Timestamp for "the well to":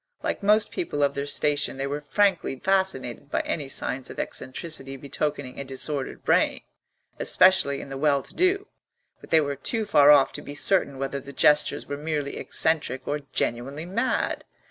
7.89-8.33